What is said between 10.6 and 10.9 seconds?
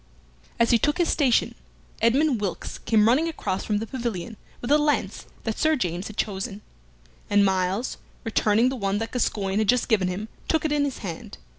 it in